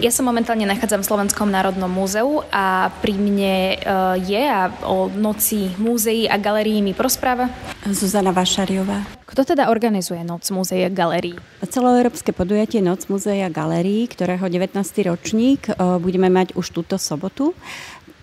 [0.00, 3.76] Ja sa momentálne nachádzam v Slovenskom národnom múzeu a pri mne e,
[4.24, 7.52] je a o noci múzeí a galérií mi prospráva
[7.84, 9.04] Zuzana Vašariová.
[9.28, 11.36] Kto teda organizuje Noc múzeí a galérií?
[11.60, 14.80] Celoeurópske podujatie Noc múzeí a galérií, ktorého 19.
[15.04, 17.52] ročník e, budeme mať už túto sobotu.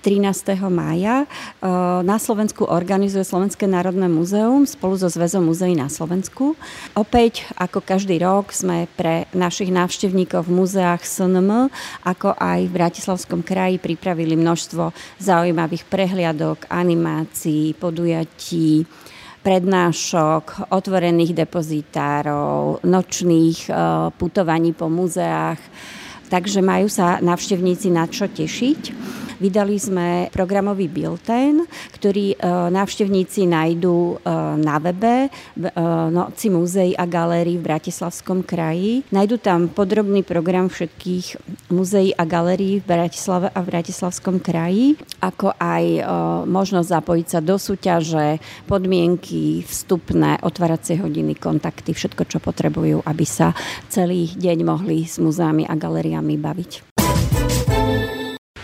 [0.07, 0.55] 13.
[0.71, 1.27] mája.
[1.59, 1.67] E,
[1.99, 6.55] na Slovensku organizuje Slovenské národné múzeum spolu so Zväzom múzeí na Slovensku.
[6.95, 11.67] Opäť, ako každý rok, sme pre našich návštevníkov v múzeách SNM,
[12.07, 18.87] ako aj v Bratislavskom kraji pripravili množstvo zaujímavých prehliadok, animácií, podujatí,
[19.43, 23.71] prednášok, otvorených depozitárov, nočných e,
[24.15, 25.59] putovaní po múzeách.
[26.27, 28.81] Takže majú sa návštevníci na čo tešiť.
[29.37, 32.37] Vydali sme programový bilten, ktorý e,
[32.73, 35.69] návštevníci nájdú e, na webe e,
[36.09, 39.05] Noci múzeí a galérií v Bratislavskom kraji.
[39.13, 41.37] Nájdú tam podrobný program všetkých
[41.69, 45.85] múzeí a galérií v Bratislave a v Bratislavskom kraji, ako aj
[46.49, 53.53] možnosť zapojiť sa do súťaže, podmienky, vstupné, otváracie hodiny, kontakty, všetko, čo potrebujú, aby sa
[53.91, 56.71] celý deň mohli s múzeami a galériami baviť.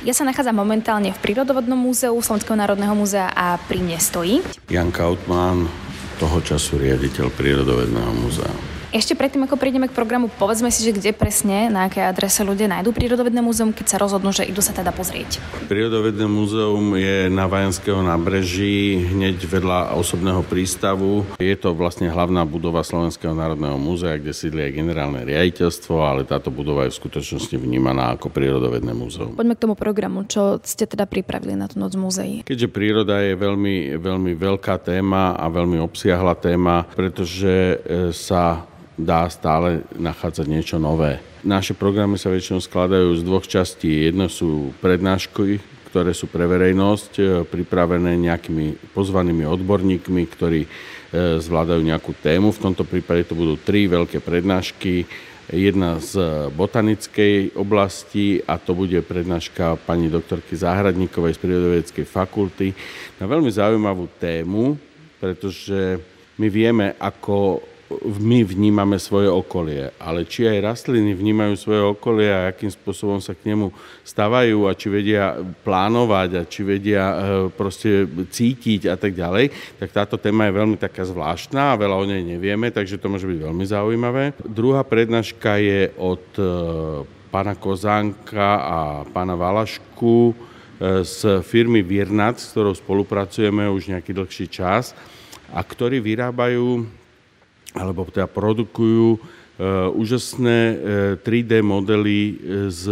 [0.03, 4.91] Ja sa nachádzam momentálne v Prírodovodnom múzeu Slovenského národného múzea a pri mne stojí Jan
[4.91, 5.71] Kautmann,
[6.19, 8.72] toho času riaditeľ Prírodovedného múzea.
[8.93, 12.69] Ešte predtým, ako prejdeme k programu, povedzme si, že kde presne, na aké adrese ľudia
[12.69, 15.41] nájdú prírodovedné múzeum, keď sa rozhodnú, že idú sa teda pozrieť.
[15.65, 21.25] Prírodovedné múzeum je na Vajanského nábreží, hneď vedľa osobného prístavu.
[21.41, 26.53] Je to vlastne hlavná budova Slovenského národného múzea, kde sídli aj generálne riaditeľstvo, ale táto
[26.53, 29.33] budova je v skutočnosti vnímaná ako prírodovedné múzeum.
[29.33, 30.21] Poďme k tomu programu.
[30.29, 32.45] Čo ste teda pripravili na tú noc múzeí?
[32.45, 37.77] Keďže príroda je veľmi, veľmi veľká téma a veľmi obsiahla téma, pretože e,
[38.13, 41.19] sa dá stále nachádzať niečo nové.
[41.43, 44.07] Naše programy sa väčšinou skladajú z dvoch častí.
[44.07, 45.59] Jedno sú prednášky,
[45.91, 50.69] ktoré sú pre verejnosť e, pripravené nejakými pozvanými odborníkmi, ktorí e,
[51.37, 52.49] zvládajú nejakú tému.
[52.55, 55.05] V tomto prípade to budú tri veľké prednášky.
[55.51, 62.71] Jedna z botanickej oblasti a to bude prednáška pani doktorky Záhradníkovej z Prírodovedeckej fakulty
[63.19, 64.79] na veľmi zaujímavú tému,
[65.19, 65.99] pretože
[66.39, 67.59] my vieme, ako
[68.01, 73.37] my vnímame svoje okolie, ale či aj rastliny vnímajú svoje okolie a akým spôsobom sa
[73.37, 73.69] k nemu
[74.01, 77.15] stavajú a či vedia plánovať a či vedia e,
[77.53, 82.05] proste cítiť a tak ďalej, tak táto téma je veľmi taká zvláštna a veľa o
[82.07, 84.23] nej nevieme, takže to môže byť veľmi zaujímavé.
[84.43, 86.43] Druhá prednáška je od e,
[87.33, 88.77] pána Kozánka a
[89.09, 90.33] pána Valašku e,
[91.03, 94.95] z firmy Virnat, s ktorou spolupracujeme už nejaký dlhší čas
[95.53, 97.02] a ktorí vyrábajú
[97.73, 99.19] alebo teda produkujú e,
[99.93, 100.57] úžasné
[101.25, 102.33] 3D e, modely e,
[102.69, 102.83] z,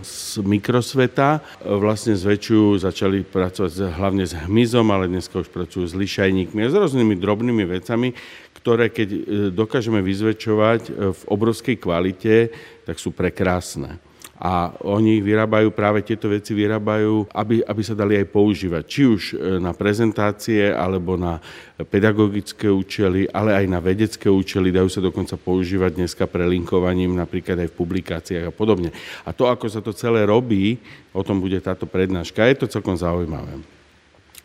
[0.00, 1.44] z mikrosveta.
[1.62, 6.76] Vlastne zväčšujú, začali pracovať hlavne s hmyzom, ale dneska už pracujú s lišajníkmi a s
[6.76, 8.16] rôznymi drobnými vecami,
[8.56, 9.08] ktoré keď
[9.56, 10.82] dokážeme vyzväčšovať
[11.16, 12.52] v obrovskej kvalite,
[12.84, 14.09] tak sú prekrásne
[14.40, 18.82] a oni vyrábajú práve tieto veci, vyrábajú, aby, aby sa dali aj používať.
[18.88, 21.44] Či už e, na prezentácie, alebo na
[21.84, 24.72] pedagogické účely, ale aj na vedecké účely.
[24.72, 28.96] Dajú sa dokonca používať dneska prelinkovaním napríklad aj v publikáciách a podobne.
[29.28, 30.80] A to, ako sa to celé robí,
[31.12, 32.48] o tom bude táto prednáška.
[32.48, 33.60] Je to celkom zaujímavé.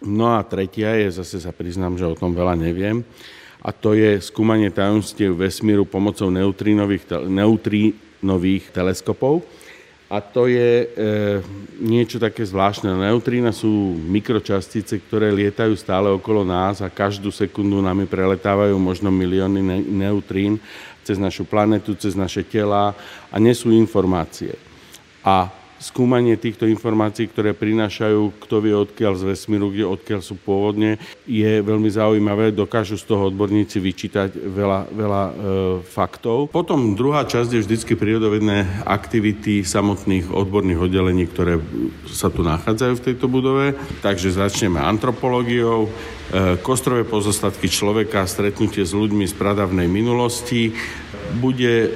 [0.04, 3.00] No a tretia je, zase sa priznám, že o tom veľa neviem,
[3.66, 9.42] a to je skúmanie tajomstiev vesmíru pomocou neutrínových, neutrínových teleskopov.
[10.06, 10.88] A to je e,
[11.82, 12.94] niečo také zvláštne.
[12.94, 19.62] Neutrína sú mikročastice, ktoré lietajú stále okolo nás a každú sekundu nami preletávajú možno milióny
[19.66, 20.62] ne- neutrín
[21.02, 22.94] cez našu planetu, cez naše tela
[23.34, 24.54] a nesú informácie.
[25.26, 25.50] A
[25.80, 30.96] skúmanie týchto informácií, ktoré prinášajú, kto vie odkiaľ z vesmíru, kde odkiaľ sú pôvodne,
[31.28, 32.56] je veľmi zaujímavé.
[32.56, 35.34] Dokážu z toho odborníci vyčítať veľa, veľa e,
[35.84, 36.48] faktov.
[36.52, 41.60] Potom druhá časť je vždycky prírodovedné aktivity samotných odborných oddelení, ktoré
[42.08, 43.76] sa tu nachádzajú v tejto budove.
[44.00, 45.90] Takže začneme antropológiou, e,
[46.64, 50.72] kostrové pozostatky človeka, stretnutie s ľuďmi z pradavnej minulosti.
[51.36, 51.92] Bude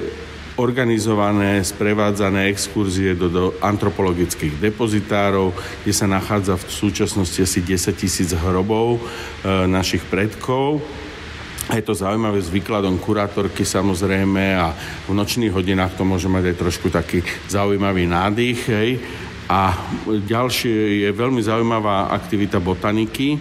[0.60, 8.30] organizované, sprevádzané exkurzie do, do antropologických depozitárov, kde sa nachádza v súčasnosti asi 10 tisíc
[8.36, 10.84] hrobov e, našich predkov.
[11.72, 14.74] A je to zaujímavé s výkladom kurátorky samozrejme a
[15.08, 18.60] v nočných hodinách to môže mať aj trošku taký zaujímavý nádych.
[18.68, 18.90] Hej.
[19.48, 19.74] A
[20.06, 23.38] ďalšie je veľmi zaujímavá aktivita botaniky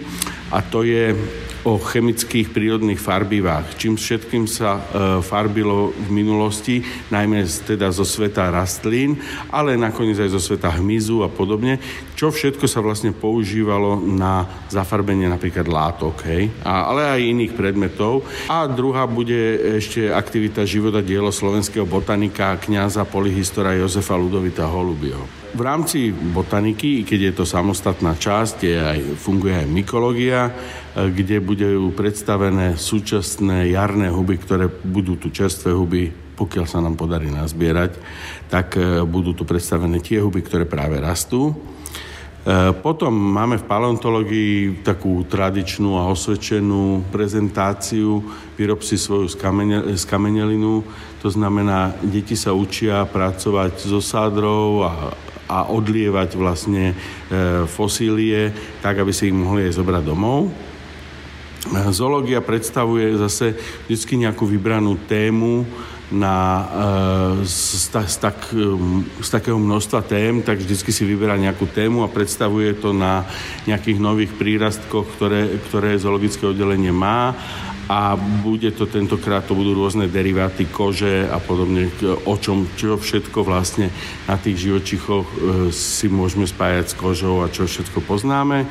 [0.53, 1.13] a to je
[1.67, 4.81] o chemických prírodných farbivách, čím všetkým sa e,
[5.19, 9.19] farbilo v minulosti, najmä teda zo sveta rastlín,
[9.51, 11.79] ale nakoniec aj zo sveta hmyzu a podobne,
[12.15, 18.23] čo všetko sa vlastne používalo na zafarbenie napríklad látok, hej, a, ale aj iných predmetov.
[18.51, 25.38] A druhá bude ešte aktivita života dielo slovenského botanika a kniaza polihistora Jozefa Ludovita Holubieho.
[25.49, 30.51] V rámci botaniky, keď je to samostatná časť, je aj, funguje aj mykológia, e,
[31.09, 37.33] kde budú predstavené súčasné jarné huby, ktoré budú tu čerstvé huby, pokiaľ sa nám podarí
[37.33, 37.97] nazbierať,
[38.45, 41.49] tak e, budú tu predstavené tie huby, ktoré práve rastú.
[41.49, 41.53] E,
[42.77, 48.21] potom máme v paleontológii takú tradičnú a osvedčenú prezentáciu
[48.53, 49.25] Vyrob si svoju
[49.97, 50.85] skamenelinu,
[51.19, 54.91] to znamená, deti sa učia pracovať so sádrou a
[55.49, 56.95] a odlievať vlastne e,
[57.65, 58.53] fosílie
[58.85, 60.47] tak, aby si ich mohli aj zobrať domov.
[60.47, 60.51] E,
[61.89, 63.57] zoológia predstavuje zase
[63.89, 65.65] vždy nejakú vybranú tému
[66.09, 66.65] na,
[67.41, 68.37] e, z, z, tak,
[69.21, 73.25] z takého množstva tém, tak vždy si vyberá nejakú tému a predstavuje to na
[73.69, 77.37] nejakých nových prírastkoch, ktoré, ktoré zoologické oddelenie má
[77.89, 81.89] a bude to tentokrát, to budú rôzne deriváty kože a podobne,
[82.29, 83.89] o čom, čo všetko vlastne
[84.29, 85.35] na tých živočichoch e,
[85.73, 88.69] si môžeme spájať s kožou a čo všetko poznáme.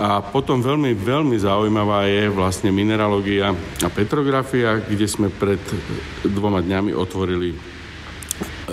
[0.00, 3.52] A potom veľmi, veľmi zaujímavá je vlastne mineralógia
[3.84, 5.60] a petrografia, kde sme pred
[6.24, 7.76] dvoma dňami otvorili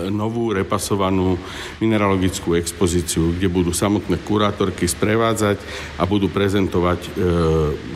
[0.10, 1.38] novú repasovanú
[1.78, 5.62] mineralogickú expozíciu, kde budú samotné kurátorky sprevádzať
[6.02, 7.10] a budú prezentovať e,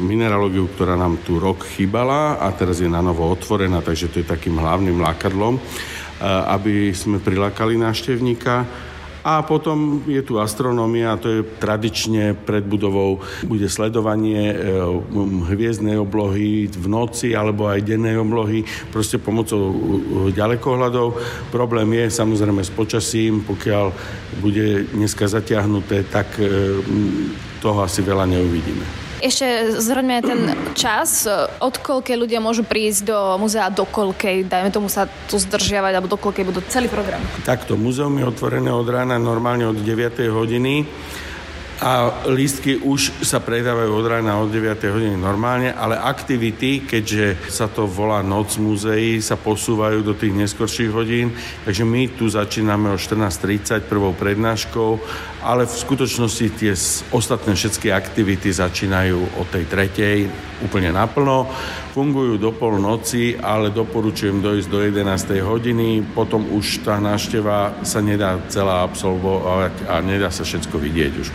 [0.06, 4.30] mineralógiu, ktorá nám tu rok chýbala a teraz je na novo otvorená, takže to je
[4.30, 5.62] takým hlavným lákadlom, e,
[6.54, 8.87] aby sme prilákali návštevníka
[9.28, 14.58] a potom je tu astronómia, to je tradične pred budovou, bude sledovanie e,
[15.52, 19.76] hviezdnej oblohy v noci alebo aj dennej oblohy, proste pomocou e,
[20.32, 21.20] ďalekohľadov.
[21.52, 23.92] Problém je samozrejme s počasím, pokiaľ
[24.40, 26.80] bude dneska zatiahnuté, tak e,
[27.60, 29.07] toho asi veľa neuvidíme.
[29.18, 30.40] Ešte zhrňme ten
[30.78, 31.26] čas,
[31.58, 36.06] od koľkej ľudia môžu prísť do muzea, do koľkej, dajme tomu sa tu zdržiavať, alebo
[36.06, 37.18] do koľkej budú celý program.
[37.42, 40.30] Takto, muzeum je otvorené od rána normálne od 9.
[40.30, 40.86] hodiny
[41.78, 44.82] a lístky už sa predávajú od rána od 9.
[44.82, 50.90] hodiny normálne, ale aktivity, keďže sa to volá Noc muzeí, sa posúvajú do tých neskorších
[50.90, 51.38] hodín,
[51.70, 54.98] takže my tu začíname o 14.30 prvou prednáškou,
[55.46, 56.74] ale v skutočnosti tie
[57.14, 60.18] ostatné všetky aktivity začínajú o tej tretej
[60.66, 61.46] úplne naplno,
[61.94, 65.46] fungujú do pol noci, ale doporučujem dojsť do 11.
[65.46, 71.30] hodiny, potom už tá návšteva sa nedá celá absolvovať a nedá sa všetko vidieť už.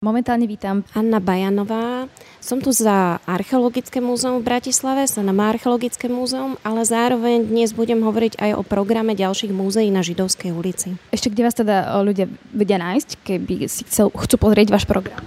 [0.00, 2.08] Momentálne vítam Anna Bajanová.
[2.40, 8.00] Som tu za Archeologické múzeum v Bratislave, sa na Archeologické múzeum, ale zároveň dnes budem
[8.00, 10.96] hovoriť aj o programe ďalších múzeí na Židovskej ulici.
[11.12, 15.20] Ešte kde vás teda ľudia vedia nájsť, keby si chcel, chcú pozrieť váš program?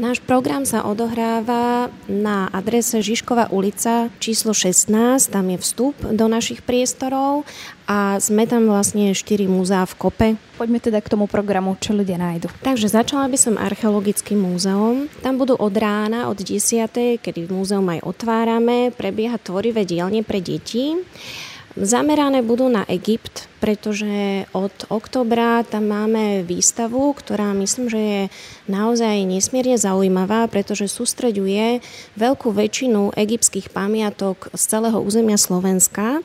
[0.00, 6.64] Náš program sa odohráva na adrese Žižková ulica číslo 16, tam je vstup do našich
[6.64, 7.44] priestorov
[7.84, 10.28] a sme tam vlastne 4 múzea v kope.
[10.56, 12.48] Poďme teda k tomu programu, čo ľudia nájdu.
[12.64, 15.04] Takže začala by som archeologickým múzeom.
[15.20, 17.20] Tam budú od rána, od 10.
[17.20, 20.96] kedy múzeum aj otvárame, prebieha tvorivé dielne pre deti.
[21.76, 28.22] Zamerané budú na Egypt, pretože od oktobra tam máme výstavu, ktorá myslím, že je
[28.66, 31.84] naozaj nesmierne zaujímavá, pretože sústreďuje
[32.16, 36.24] veľkú väčšinu egyptských pamiatok z celého územia Slovenska.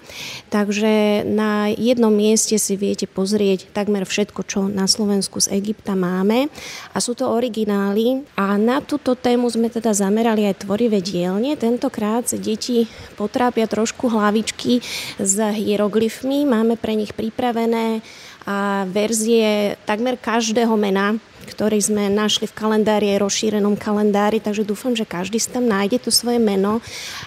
[0.50, 6.48] Takže na jednom mieste si viete pozrieť takmer všetko, čo na Slovensku z Egypta máme.
[6.96, 8.24] A sú to originály.
[8.40, 11.60] A na túto tému sme teda zamerali aj tvorivé dielne.
[11.60, 12.88] Tentokrát deti
[13.20, 14.80] potrápia trošku hlavičky
[15.20, 16.48] s hieroglyfmi.
[16.48, 18.06] Máme pre nich pripravené
[18.46, 21.18] a verzie takmer každého mena,
[21.50, 26.14] ktorý sme našli v kalendári, rozšírenom kalendári, takže dúfam, že každý si tam nájde to
[26.14, 26.78] svoje meno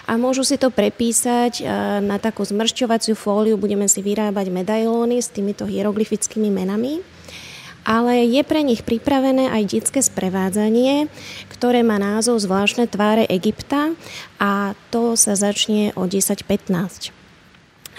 [0.07, 1.67] a môžu si to prepísať
[1.99, 7.03] na takú zmršťovaciu fóliu, budeme si vyrábať medailóny s týmito hieroglyfickými menami
[7.89, 11.09] ale je pre nich pripravené aj detské sprevádzanie,
[11.49, 13.97] ktoré má názov Zvláštne tváre Egypta
[14.37, 17.09] a to sa začne o 10.15.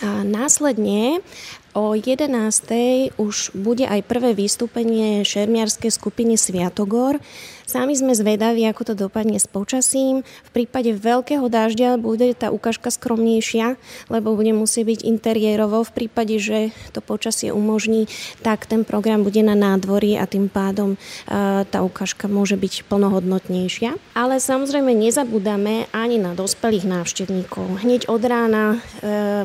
[0.00, 1.20] A následne
[1.70, 2.26] O 11.
[3.14, 7.22] už bude aj prvé vystúpenie šermiarskej skupiny Sviatogor.
[7.70, 10.26] Sami sme zvedaví, ako to dopadne s počasím.
[10.26, 13.78] V prípade veľkého dažďa bude tá ukážka skromnejšia,
[14.10, 15.86] lebo bude musieť byť interiérovo.
[15.86, 18.10] V prípade, že to počasie umožní,
[18.42, 20.98] tak ten program bude na nádvorí a tým pádom
[21.70, 23.94] tá ukážka môže byť plnohodnotnejšia.
[24.18, 27.86] Ale samozrejme nezabúdame ani na dospelých návštevníkov.
[27.86, 28.78] Hneď od rána e,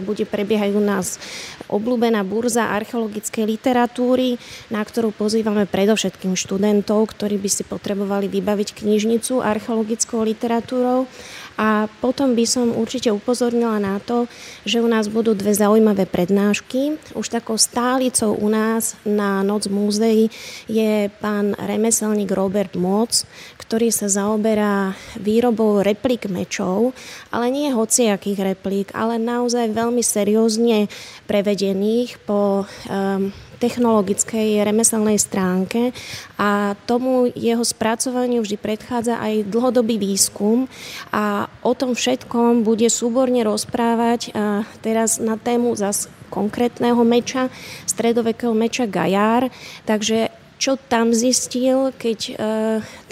[0.01, 1.21] bude prebiehať u nás
[1.69, 4.37] obľúbená burza archeologickej literatúry,
[4.69, 11.09] na ktorú pozývame predovšetkým študentov, ktorí by si potrebovali vybaviť knižnicu archeologickou literatúrou
[11.55, 14.27] a potom by som určite upozornila na to,
[14.67, 16.99] že u nás budú dve zaujímavé prednášky.
[17.15, 20.27] Už takou stálicou u nás na Noc múzeí
[20.67, 23.23] je pán remeselník Robert Moc,
[23.55, 26.91] ktorý sa zaoberá výrobou replik mečov,
[27.31, 30.91] ale nie hociakých replík, ale naozaj veľmi seriózne
[31.25, 35.91] prevedených po um, technologickej remeselnej stránke
[36.39, 40.67] a tomu jeho spracovaniu vždy predchádza aj dlhodobý výskum
[41.09, 44.35] a o tom všetkom bude súborne rozprávať
[44.83, 47.47] teraz na tému zas konkrétneho meča,
[47.87, 49.47] stredovekého meča Gajár,
[49.87, 52.33] takže čo tam zistil, keď e,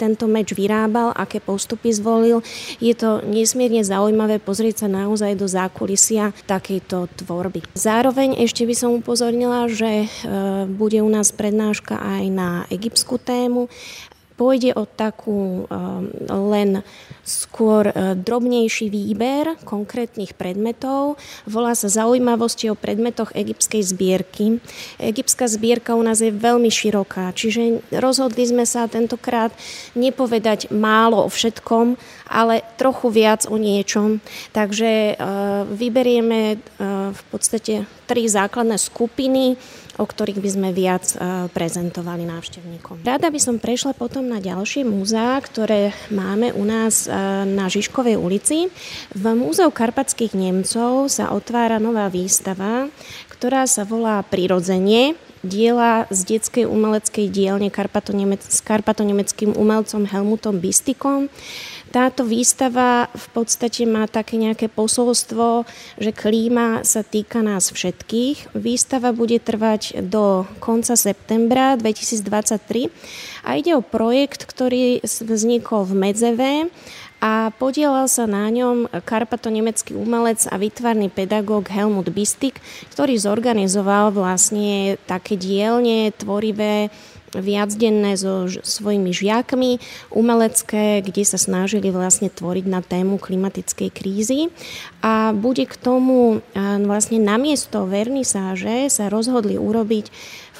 [0.00, 2.40] tento meč vyrábal, aké postupy zvolil.
[2.80, 7.64] Je to nesmierne zaujímavé pozrieť sa naozaj do zákulisia takejto tvorby.
[7.76, 10.08] Zároveň ešte by som upozornila, že e,
[10.68, 13.68] bude u nás prednáška aj na egyptskú tému.
[14.34, 16.10] Pôjde o takú um,
[16.50, 16.82] len
[17.24, 21.16] skôr uh, drobnejší výber konkrétnych predmetov.
[21.48, 24.60] Volá sa zaujímavosti o predmetoch egyptskej zbierky.
[25.00, 29.50] Egyptská zbierka u nás je veľmi široká, čiže rozhodli sme sa tentokrát
[29.96, 31.96] nepovedať málo o všetkom,
[32.28, 34.20] ale trochu viac o niečom.
[34.56, 39.56] Takže uh, vyberieme uh, v podstate tri základné skupiny
[39.98, 43.06] o ktorých by sme viac e, prezentovali návštevníkom.
[43.06, 47.10] Rada by som prešla potom na ďalšie múzea, ktoré máme u nás e,
[47.46, 48.70] na Žižkovej ulici.
[49.14, 52.90] V Múzeu karpatských Nemcov sa otvára nová výstava,
[53.30, 55.14] ktorá sa volá Prirodzenie,
[55.44, 61.28] diela z detskej umeleckej dielne s karpatonemeckým umelcom Helmutom Bistikom.
[61.94, 65.62] Táto výstava v podstate má také nejaké posolstvo,
[65.94, 68.50] že klíma sa týka nás všetkých.
[68.50, 72.90] Výstava bude trvať do konca septembra 2023
[73.46, 76.52] a ide o projekt, ktorý vznikol v Medzeve
[77.22, 82.58] a podielal sa na ňom karpato-nemecký umelec a výtvarný pedagóg Helmut Bistik,
[82.90, 86.90] ktorý zorganizoval vlastne také dielne tvorivé
[87.34, 89.82] viacdenné so svojimi žiakmi,
[90.14, 94.54] umelecké, kde sa snažili vlastne tvoriť na tému klimatickej krízy.
[95.02, 96.40] A bude k tomu
[96.86, 100.06] vlastne namiesto vernisáže sa rozhodli urobiť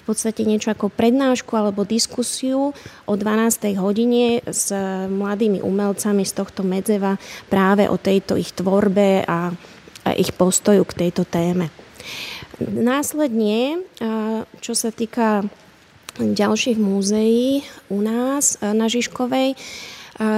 [0.04, 2.76] v podstate niečo ako prednášku alebo diskusiu
[3.08, 3.72] o 12.
[3.80, 4.68] hodine s
[5.08, 7.16] mladými umelcami z tohto medzeva
[7.48, 9.48] práve o tejto ich tvorbe a,
[10.12, 11.72] ich postoju k tejto téme.
[12.60, 13.80] Následne,
[14.60, 15.48] čo sa týka
[16.18, 19.56] ďalších múzeí u nás e, na Žižkovej e,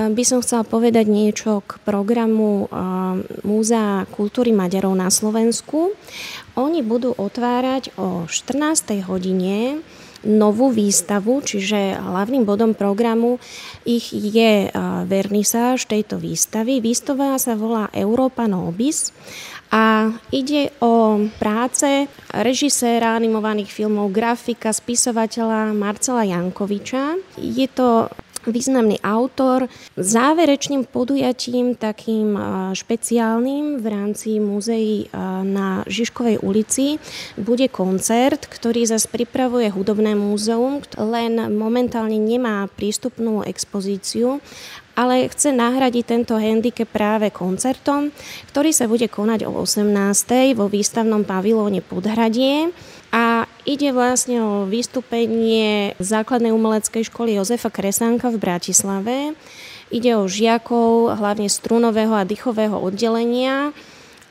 [0.09, 2.67] by som chcela povedať niečo k programu e,
[3.45, 5.93] Múzea kultúry Maďarov na Slovensku.
[6.57, 9.05] Oni budú otvárať o 14.
[9.05, 9.85] hodine
[10.25, 13.39] novú výstavu, čiže hlavným bodom programu
[13.87, 14.73] ich je
[15.07, 16.83] vernisáž tejto výstavy.
[16.83, 19.15] Výstava sa volá Európa Nobis
[19.71, 27.19] a ide o práce režiséra animovaných filmov, grafika, spisovateľa Marcela Jankoviča.
[27.41, 28.07] Je to
[28.47, 29.67] významný autor.
[29.99, 32.39] Záverečným podujatím takým
[32.79, 35.11] špeciálnym v rámci múzeí
[35.43, 37.03] na Žižkovej ulici
[37.35, 44.39] bude koncert, ktorý zase pripravuje hudobné múzeum, len momentálne nemá prístupnú expozíciu
[44.97, 48.09] ale chce nahradiť tento handicap práve koncertom,
[48.49, 50.57] ktorý sa bude konať o 18.
[50.57, 52.73] vo výstavnom pavilóne Podhradie.
[53.13, 59.17] A ide vlastne o vystúpenie základnej umeleckej školy Jozefa Kresánka v Bratislave.
[59.93, 63.71] Ide o žiakov hlavne strunového a dychového oddelenia,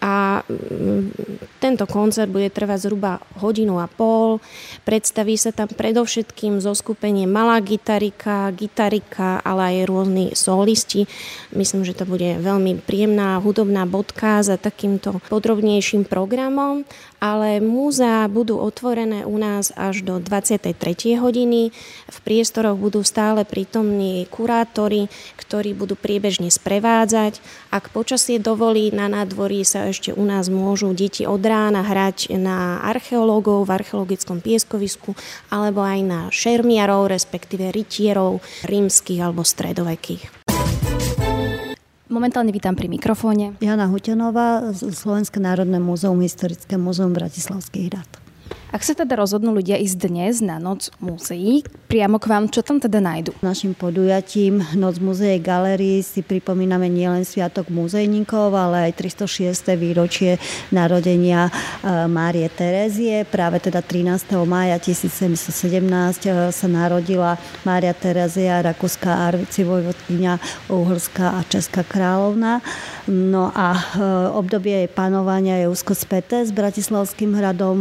[0.05, 4.37] a mm, tento koncert bude trvať zhruba hodinu a pol.
[4.85, 11.09] Predstaví sa tam predovšetkým zo skupenie malá gitarika, gitarika, ale aj rôzni solisti.
[11.57, 16.85] Myslím, že to bude veľmi príjemná hudobná bodka za takýmto podrobnejším programom
[17.25, 20.77] ale múzea budú otvorené u nás až do 23.
[21.17, 21.73] hodiny.
[22.05, 25.09] V priestoroch budú stále prítomní kurátori,
[25.41, 27.41] ktorí budú priebežne sprevádzať.
[27.73, 32.77] Ak počasie dovolí, na nádvorí sa ešte u nás môžu deti od rána hrať na
[32.85, 35.17] archeológov v archeologickom pieskovisku
[35.49, 40.29] alebo aj na šermiarov, respektíve rytierov rímskych alebo stredovekých.
[42.05, 43.57] Momentálne vítam pri mikrofóne.
[43.57, 48.24] Jana Hutenová, Slovenské národné múzeum, Historické múzeum Bratislavských hrad.
[48.75, 52.83] Ak sa teda rozhodnú ľudia ísť dnes na noc múzeí, priamo k vám, čo tam
[52.83, 53.31] teda nájdu?
[53.39, 59.79] Našim podujatím Noc múzeej galerii si pripomíname nielen Sviatok múzejníkov, ale aj 306.
[59.79, 60.43] výročie
[60.75, 61.51] narodenia e,
[62.11, 63.23] Márie Terezie.
[63.23, 64.43] Práve teda 13.
[64.43, 65.39] mája 1717
[66.27, 70.35] e, sa narodila Mária Terezia, rakúska arcivojvodkynia,
[70.67, 72.59] uhorská a česká kráľovna.
[73.07, 73.81] No a e,
[74.35, 77.79] obdobie jej panovania je úzko späté s Bratislavským hradom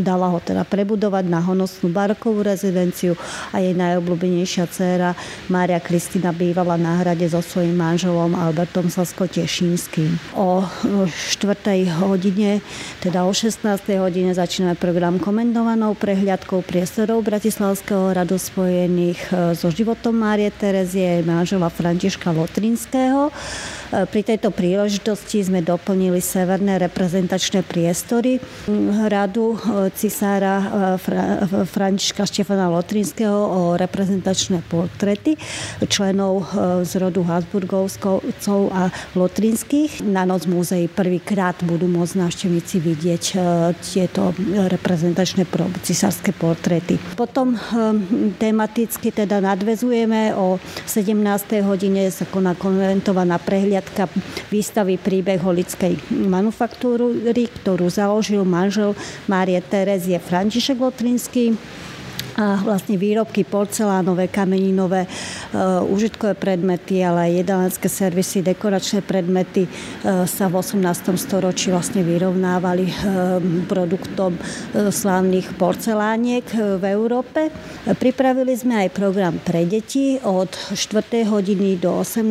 [0.00, 3.16] dala ho teda prebudovať na honosnú barokovú rezidenciu
[3.50, 5.16] a jej najobľúbenejšia dcéra
[5.48, 10.36] Mária Kristina bývala na hrade so svojím manželom Albertom Sasko-Tešínskym.
[10.36, 10.64] O
[11.08, 11.88] 4.
[12.00, 12.64] hodine,
[13.00, 13.64] teda o 16.
[14.00, 21.68] hodine začíname program komendovanou prehliadkou priestorov Bratislavského hradu spojených e, so životom Márie Terezie, manžela
[21.68, 23.30] Františka Lotrinského.
[23.94, 29.56] E, pri tejto príležitosti sme doplnili severné reprezentačné priestory hradu e,
[29.94, 30.66] cisára e,
[31.62, 35.38] Františka Štefana Lotrinského o reprezentačné portrety
[35.86, 36.46] členov
[36.82, 40.02] z rodu Habsburgovcov a Lotrinských.
[40.02, 43.24] Na noc múzeí prvýkrát budú môcť návštevníci vidieť
[43.84, 44.32] tieto
[44.70, 45.46] reprezentačné
[45.84, 46.96] cisárske portrety.
[47.14, 47.54] Potom
[48.40, 50.58] tematicky teda nadvezujeme o
[50.88, 51.14] 17.
[51.62, 54.08] hodine sa koná konventovaná prehliadka prehliadka
[54.48, 58.96] výstavy príbeh holickej manufaktúry, ktorú založil manžel
[59.28, 61.52] Márie Terezie František Lotrinský
[62.34, 65.08] a vlastne výrobky porcelánové, kameninové, e,
[65.86, 69.70] užitkové predmety, ale aj jedálenské servisy, dekoračné predmety e,
[70.26, 71.14] sa v 18.
[71.14, 72.94] storočí vlastne vyrovnávali e,
[73.70, 74.34] produktom
[74.74, 77.54] slávnych porcelániek v Európe.
[77.86, 80.18] Pripravili sme aj program pre deti.
[80.18, 81.30] Od 4.
[81.30, 82.26] hodiny do 18.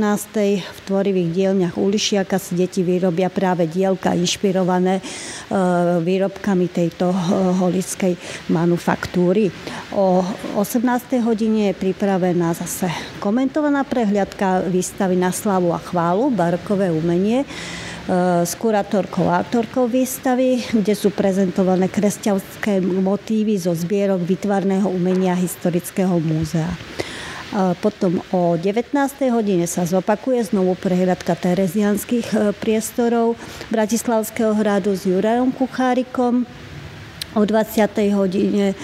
[0.59, 4.99] v tvorivých dielňach Ulišiaka si deti vyrobia práve dielka inšpirované
[6.03, 7.13] výrobkami tejto
[7.61, 8.17] holickej
[8.51, 9.53] manufaktúry.
[9.93, 10.25] O
[10.57, 11.21] 18.
[11.21, 12.89] hodine je pripravená zase
[13.21, 17.47] komentovaná prehliadka výstavy na slavu a chválu, barokové umenie e,
[18.41, 26.17] s kurátorkou a autorkou výstavy, kde sú prezentované kresťanské motívy zo zbierok vytvarného umenia Historického
[26.17, 26.73] múzea.
[26.73, 26.77] E,
[27.77, 28.97] potom o 19.
[29.29, 33.37] hodine sa zopakuje znovu prehľadka terezianských e, priestorov
[33.69, 36.49] Bratislavského hradu s Jurajom Kuchárikom
[37.33, 38.13] O 20.
[38.13, 38.75] hodine e,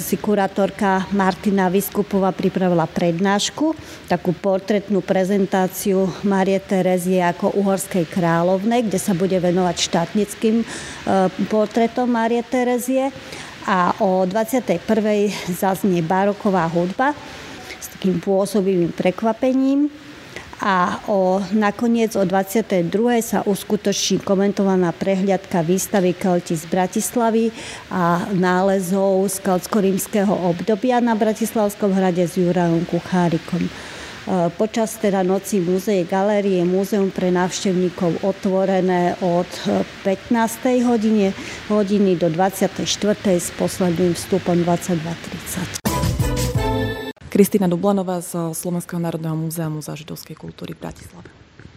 [0.00, 3.76] si kurátorka Martina Vyskupová pripravila prednášku,
[4.08, 10.66] takú portretnú prezentáciu Marie Terezie ako uhorskej kráľovnej, kde sa bude venovať štátnickým e,
[11.52, 13.12] portretom Marie Terezie.
[13.68, 14.80] A o 21.
[15.52, 17.12] zaznie baroková hudba
[17.80, 19.92] s takým pôsobivým prekvapením
[20.60, 22.86] a o, nakoniec o 22.
[23.22, 27.50] sa uskutoční komentovaná prehliadka výstavy Kelti z Bratislavy
[27.90, 33.66] a nálezov z keltsko-rímskeho obdobia na Bratislavskom hrade s Jurajom Kuchárikom.
[33.66, 33.70] E,
[34.56, 39.48] počas teda noci múzeje galérie múzeum pre návštevníkov otvorené od
[40.02, 40.88] 15.
[40.88, 41.36] hodine,
[41.68, 42.88] hodiny do 24.
[43.36, 45.83] s posledným vstupom 22.30.
[47.34, 51.26] Kristýna Dublanová z Slovenského národného múzea Múzea židovskej kultúry Bratislave.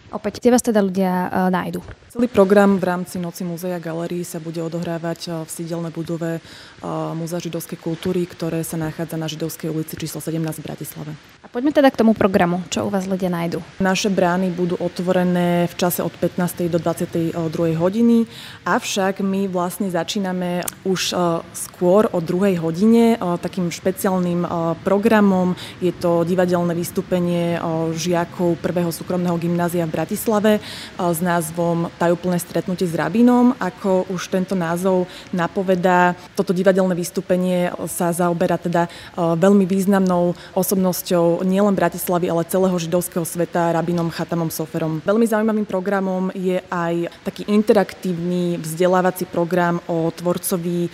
[0.08, 1.84] Opäť, kde vás teda ľudia uh, nájdu?
[2.08, 7.12] Celý program v rámci Noci múzea galerii sa bude odohrávať e, v sídelnej budove uh,
[7.12, 11.12] Múzea židovskej kultúry, ktoré sa nachádza na Židovskej ulici číslo 17 v Bratislave.
[11.44, 13.60] A poďme teda k tomu programu, čo u vás ľudia nájdu.
[13.84, 16.72] Naše brány budú otvorené v čase od 15.
[16.72, 17.36] do 22.
[17.76, 18.24] hodiny,
[18.64, 21.12] avšak my vlastne začíname už
[21.52, 22.56] skôr o 2.
[22.56, 24.48] hodine takým špeciálnym
[24.80, 25.52] programom.
[25.84, 27.60] Je to divadelné vystúpenie
[27.92, 30.60] žiakov prvého súkromného gymnázia v Bratislave e,
[30.94, 33.58] s názvom Tajúplné stretnutie s rabínom.
[33.58, 41.42] Ako už tento názov napovedá, toto divadelné vystúpenie sa zaoberá teda e, veľmi významnou osobnosťou
[41.42, 45.02] nielen Bratislavy, ale celého židovského sveta, rabínom Chatamom Soferom.
[45.02, 50.90] Veľmi zaujímavým programom je aj taký interaktívny vzdelávací program o tvorcovi e,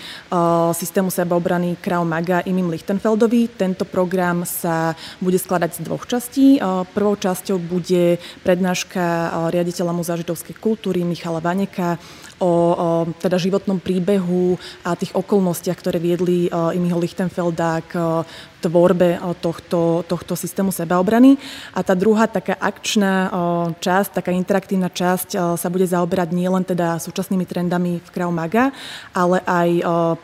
[0.73, 3.53] systému sebaobrany Krau Maga Imim Lichtenfeldovi.
[3.53, 6.57] Tento program sa bude skladať z dvoch častí.
[6.95, 11.99] Prvou časťou bude prednáška prednáška riaditeľa Múzea židovskej kultúry Michala Vaneka
[12.39, 14.55] o, o teda životnom príbehu
[14.87, 18.23] a tých okolnostiach, ktoré viedli Imiho Lichtenfelda k
[18.65, 21.37] tvorbe tohto, tohto systému sebaobrany.
[21.77, 23.29] A tá druhá taká akčná
[23.77, 28.73] časť, taká interaktívna časť sa bude zaoberať nielen teda súčasnými trendami v Krav Maga,
[29.13, 29.69] ale aj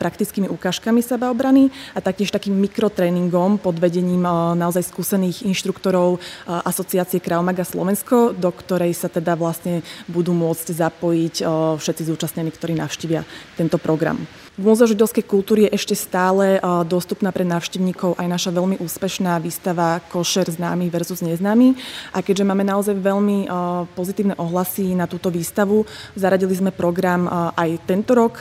[0.01, 4.25] praktickými ukážkami sebaobrany a taktiež takým mikrotréningom pod vedením
[4.57, 11.35] naozaj skúsených inštruktorov asociácie Krav Maga Slovensko, do ktorej sa teda vlastne budú môcť zapojiť
[11.77, 13.21] všetci zúčastnení, ktorí navštívia
[13.53, 14.17] tento program.
[14.61, 19.97] V Múzeu židovskej kultúry je ešte stále dostupná pre návštevníkov aj naša veľmi úspešná výstava
[20.05, 21.73] Košer známy versus neznámy.
[22.13, 23.49] A keďže máme naozaj veľmi
[23.97, 27.25] pozitívne ohlasy na túto výstavu, zaradili sme program
[27.57, 28.37] aj tento rok,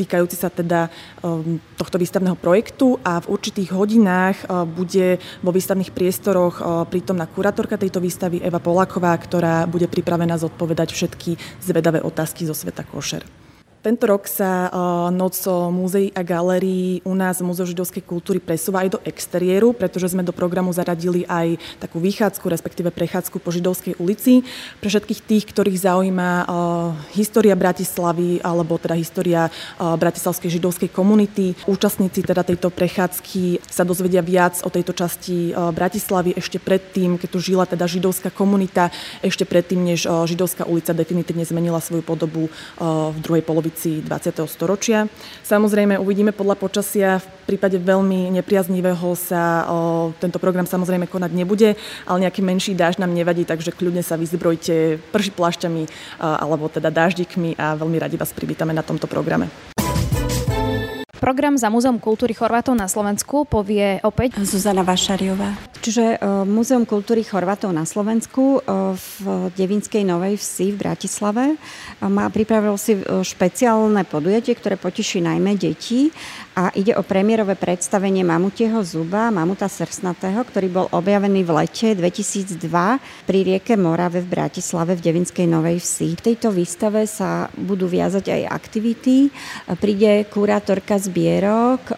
[0.00, 0.88] týkajúci sa teda
[1.76, 4.40] tohto výstavného projektu a v určitých hodinách
[4.72, 11.60] bude vo výstavných priestoroch prítomná kurátorka tejto výstavy Eva Polaková, ktorá bude pripravená zodpovedať všetky
[11.60, 13.45] zvedavé otázky zo sveta košer.
[13.86, 14.66] Tento rok sa
[15.14, 15.38] noc
[15.70, 20.34] múzeí a galérií u nás Múzeu židovskej kultúry presúva aj do exteriéru, pretože sme do
[20.34, 24.42] programu zaradili aj takú vychádzku, respektíve prechádzku po Židovskej ulici.
[24.82, 26.30] Pre všetkých tých, ktorých zaujíma
[27.14, 29.46] história Bratislavy alebo teda história
[29.78, 31.54] bratislavskej židovskej komunity.
[31.70, 37.38] Účastníci teda tejto prechádzky sa dozvedia viac o tejto časti Bratislavy ešte predtým, keď tu
[37.38, 38.90] žila teda židovská komunita,
[39.22, 42.50] ešte predtým, než židovská ulica definitívne zmenila svoju podobu
[42.82, 44.48] v druhej polovici polovici 20.
[44.48, 45.04] storočia.
[45.44, 51.76] Samozrejme uvidíme podľa počasia, v prípade veľmi nepriaznivého sa o, tento program samozrejme konať nebude,
[52.08, 55.82] ale nejaký menší dážď nám nevadí, takže kľudne sa vyzbrojte prši plášťami
[56.18, 59.75] alebo teda dáždikmi a veľmi radi vás privítame na tomto programe.
[61.16, 65.56] Program za Múzeum kultúry Chorvátov na Slovensku povie opäť Zuzana Vašariová.
[65.80, 72.10] Čiže uh, Múzeum kultúry Chorvátov na Slovensku uh, v Devinskej Novej Vsi v Bratislave uh,
[72.12, 76.12] má pripravil si špeciálne podujatie, ktoré poteší najmä deti
[76.56, 82.64] a ide o premiérové predstavenie Mamutieho zuba, Mamuta srsnatého, ktorý bol objavený v lete 2002
[83.28, 86.16] pri rieke Morave v Bratislave v Devinskej Novej Vsi.
[86.16, 89.28] V tejto výstave sa budú viazať aj aktivity.
[89.76, 91.92] Príde kurátorka zbierok,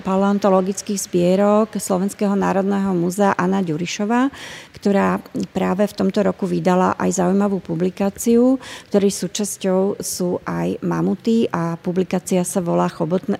[0.00, 4.32] paleontologických zbierok Slovenského národného múzea Anna Ďurišová,
[4.72, 5.20] ktorá
[5.52, 8.56] práve v tomto roku vydala aj zaujímavú publikáciu,
[8.88, 13.36] ktorej súčasťou sú aj mamuty a publikácia sa volá chobotna,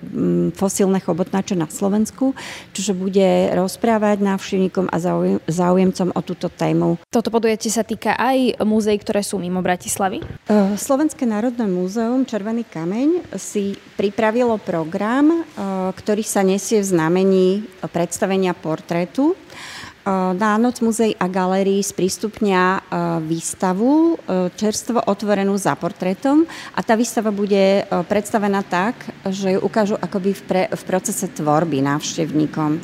[0.58, 2.34] fosílne chobotnáče na Slovensku,
[2.74, 4.96] čiže bude rozprávať návštevníkom a
[5.46, 6.98] záujemcom o túto tému.
[7.06, 10.18] Toto podujatie sa týka aj múzeí, ktoré sú mimo Bratislavy?
[10.18, 10.26] E,
[10.74, 15.40] Slovenské národné múzeum Červený kameň si pripravilo program, e,
[15.94, 17.46] ktorý sa nesie v znamení
[17.94, 19.38] predstavenia portrétu
[20.10, 22.82] na Noc muzeí a galérií sprístupnia
[23.22, 24.18] výstavu
[24.58, 26.42] čerstvo otvorenú za portrétom
[26.74, 28.98] a tá výstava bude predstavená tak,
[29.30, 32.82] že ju ukážu akoby v, pre, v procese tvorby návštevníkom.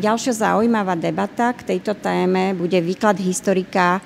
[0.00, 4.00] Ďalšia zaujímavá debata k tejto téme bude výklad historika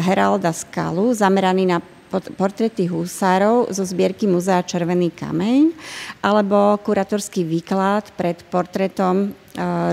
[0.00, 1.78] Heralda Skalu, zameraný na
[2.20, 5.74] portréty husárov zo zbierky Muzea Červený kameň
[6.22, 9.43] alebo kuratorský výklad pred portrétom eh,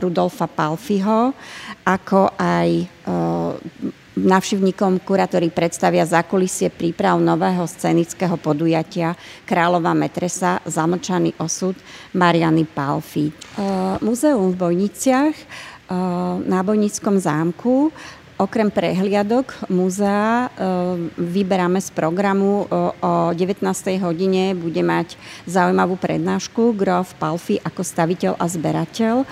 [0.01, 1.37] Rudolfa Palfiho,
[1.85, 9.15] ako aj eh, Navšivníkom kurátori predstavia zákulisie príprav nového scenického podujatia
[9.47, 11.79] Kráľova metresa Zamlčaný osud
[12.11, 13.31] Mariany Palfi.
[13.31, 15.37] Eh, Múzeum v Bojniciach
[16.47, 17.91] na Bojnickom zámku
[18.41, 20.49] Okrem prehliadok múzea e,
[21.13, 23.61] vyberáme z programu e, o 19.
[24.01, 25.13] hodine bude mať
[25.45, 29.15] zaujímavú prednášku Grof Palfi ako staviteľ a zberateľ.
[29.21, 29.25] E,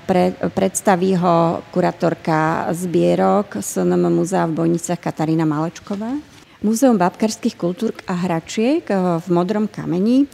[0.00, 6.37] pre, predstaví ho kuratorka zbierok SNM múzea v Bojniciach Katarína Malečková.
[6.58, 8.82] Múzeum babkarských kultúr a hračiek
[9.22, 10.26] v Modrom kameni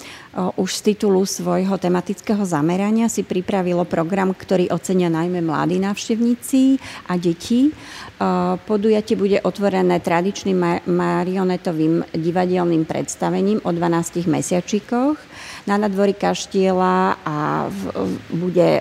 [0.56, 6.80] už z titulu svojho tematického zamerania si pripravilo program, ktorý ocenia najmä mladí návštevníci
[7.12, 7.76] a deti.
[8.64, 15.20] Podujatie bude otvorené tradičným marionetovým divadelným predstavením o 12 mesiačikoch
[15.68, 17.80] na nadvorí kaštiela a v,
[18.32, 18.80] bude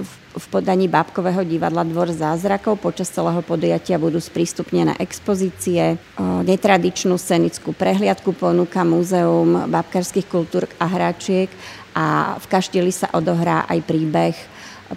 [0.00, 2.80] v v podaní Bábkového divadla Dvor zázrakov.
[2.80, 11.52] Počas celého podujatia budú sprístupnené expozície, netradičnú scenickú prehliadku ponúka Múzeum bábkarských kultúr a hračiek
[11.92, 14.36] a v Kaštieli sa odohrá aj príbeh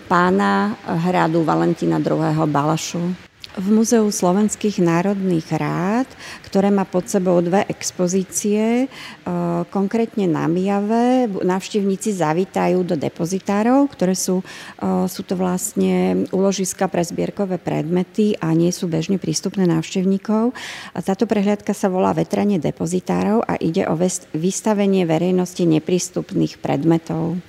[0.08, 2.36] pána hradu Valentína II.
[2.48, 3.04] Balašu
[3.56, 6.08] v Múzeu slovenských národných rád,
[6.44, 8.86] ktoré má pod sebou dve expozície.
[8.86, 8.88] E,
[9.72, 14.44] konkrétne na Mijave návštevníci zavítajú do depozitárov, ktoré sú,
[14.80, 20.52] e, sú to vlastne úložiska pre zbierkové predmety a nie sú bežne prístupné návštevníkov.
[20.92, 23.96] Táto prehliadka sa volá Vetranie depozitárov a ide o
[24.36, 27.40] vystavenie verejnosti neprístupných predmetov.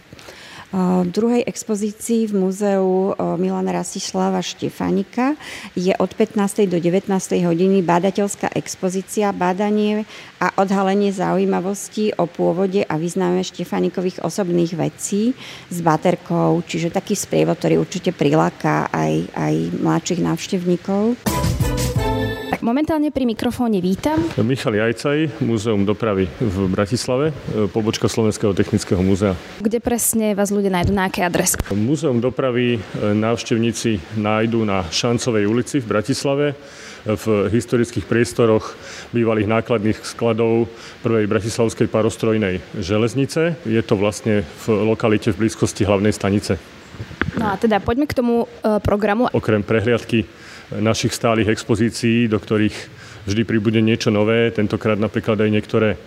[1.06, 5.38] Druhej expozícii v múzeu Milana Rastislava Štefanika
[5.78, 6.66] je od 15.
[6.66, 7.06] do 19.
[7.46, 10.02] hodiny bádateľská expozícia Bádanie
[10.42, 15.38] a odhalenie zaujímavosti o pôvode a význame Štefanikových osobných vecí
[15.70, 21.14] s baterkou, čiže taký sprievod, ktorý určite priláka aj, aj mladších návštevníkov.
[22.66, 24.18] Momentálne pri mikrofóne vítam.
[24.42, 29.38] Michal Jajcaj, Múzeum dopravy v Bratislave, e, pobočka Slovenského technického múzea.
[29.62, 31.62] Kde presne vás ľudia nájdú, na aké adrese?
[31.70, 32.78] Múzeum dopravy e,
[33.14, 36.58] návštevníci nájdú na Šancovej ulici v Bratislave
[37.06, 38.74] v historických priestoroch
[39.14, 40.66] bývalých nákladných skladov
[41.06, 43.62] prvej bratislavskej parostrojnej železnice.
[43.62, 46.58] Je to vlastne v lokalite v blízkosti hlavnej stanice.
[47.38, 49.30] No a teda poďme k tomu e, programu.
[49.30, 50.26] Okrem prehliadky
[50.74, 52.74] našich stálych expozícií, do ktorých
[53.26, 55.98] vždy pribude niečo nové, tentokrát napríklad aj niektoré e,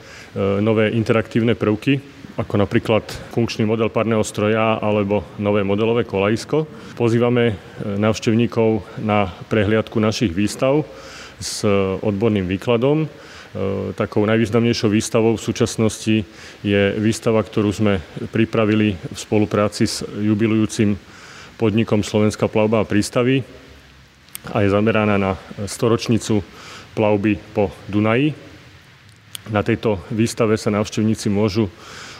[0.59, 1.99] nové interaktívne prvky,
[2.39, 3.03] ako napríklad
[3.35, 6.67] funkčný model párneho stroja alebo nové modelové kolajisko.
[6.95, 7.55] Pozývame e,
[7.99, 10.87] návštevníkov na prehliadku našich výstav
[11.39, 11.63] s
[12.03, 13.03] odborným výkladom.
[13.03, 13.07] E,
[13.95, 16.23] takou najvýznamnejšou výstavou v súčasnosti
[16.63, 17.99] je výstava, ktorú sme
[18.31, 20.99] pripravili v spolupráci s jubilujúcim
[21.59, 23.43] podnikom Slovenská plavba a prístavy,
[24.47, 25.35] a je zameraná na
[25.67, 26.39] storočnicu
[26.95, 28.31] plavby po Dunaji.
[29.49, 31.67] Na tejto výstave sa návštevníci môžu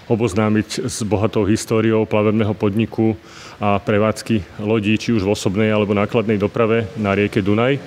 [0.10, 3.14] oboznámiť s bohatou históriou plavebného podniku
[3.62, 7.78] a prevádzky lodí, či už v osobnej alebo nákladnej doprave na rieke Dunaj.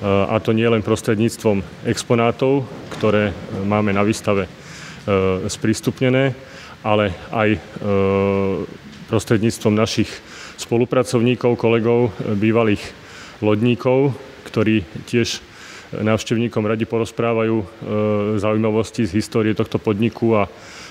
[0.00, 2.64] A to nie len prostredníctvom exponátov,
[2.96, 3.36] ktoré
[3.68, 4.50] máme na výstave e,
[5.44, 6.32] sprístupnené,
[6.80, 7.60] ale aj e,
[9.12, 10.08] prostredníctvom našich
[10.56, 12.80] spolupracovníkov, kolegov, bývalých
[13.40, 14.14] lodníkov,
[14.48, 15.40] ktorí tiež
[15.90, 17.66] návštevníkom radi porozprávajú e,
[18.38, 20.46] zaujímavosti z histórie tohto podniku a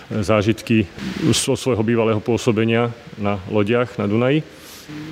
[0.10, 0.90] zážitky
[1.32, 4.42] zo svojho bývalého pôsobenia na lodiach na Dunaji.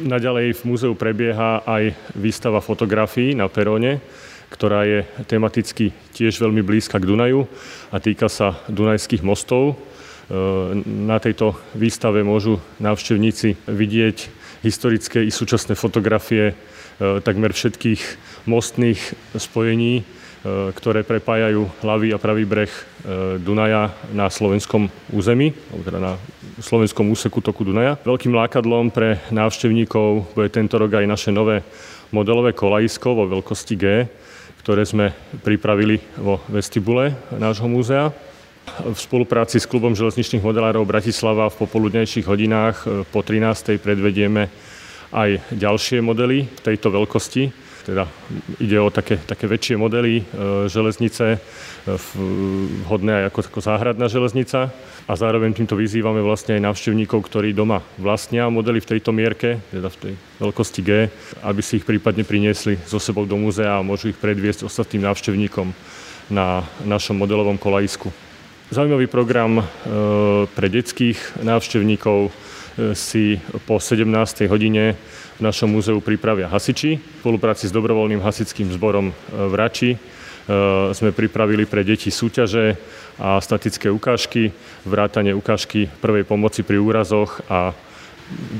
[0.01, 4.01] Naďalej v múzeu prebieha aj výstava fotografií na peróne,
[4.49, 7.45] ktorá je tematicky tiež veľmi blízka k Dunaju
[7.93, 9.77] a týka sa dunajských mostov.
[10.27, 10.33] E,
[10.85, 14.17] na tejto výstave môžu návštevníci vidieť
[14.61, 16.57] historické i súčasné fotografie
[16.97, 18.01] E, takmer všetkých
[18.49, 18.97] mostných
[19.37, 20.03] spojení, e,
[20.73, 22.73] ktoré prepájajú hlavý a pravý breh
[23.39, 26.13] Dunaja na slovenskom území, teda na
[26.59, 27.95] slovenskom úseku toku Dunaja.
[28.03, 31.63] Veľkým lákadlom pre návštevníkov bude tento rok aj naše nové
[32.11, 34.11] modelové kolajisko vo veľkosti G,
[34.59, 38.11] ktoré sme pripravili vo vestibule nášho múzea.
[38.67, 43.79] V spolupráci s klubom železničných modelárov Bratislava v popoludnejších hodinách po 13.
[43.79, 44.51] predvedieme
[45.15, 47.67] aj ďalšie modely tejto veľkosti.
[47.87, 48.03] Teda
[48.59, 50.23] ide o také, také väčšie modely e,
[50.67, 51.39] železnice, e,
[52.83, 54.67] vhodné aj ako, ako záhradná železnica.
[55.07, 59.87] A zároveň týmto vyzývame vlastne aj návštevníkov, ktorí doma vlastnia modely v tejto mierke, teda
[59.87, 61.07] v tej veľkosti G,
[61.47, 65.71] aby si ich prípadne priniesli so sebou do múzea a môžu ich predviesť ostatným návštevníkom
[66.27, 68.26] na našom modelovom kolajisku.
[68.67, 69.63] Zaujímavý program e,
[70.51, 72.35] pre detských návštevníkov,
[72.93, 74.05] si po 17.
[74.45, 74.93] hodine
[75.37, 77.01] v našom múzeu pripravia hasiči.
[77.01, 79.97] V spolupráci s dobrovoľným hasičským zborom e, v Rači e,
[80.93, 82.77] sme pripravili pre deti súťaže
[83.17, 84.53] a statické ukážky,
[84.85, 87.73] vrátanie ukážky prvej pomoci pri úrazoch a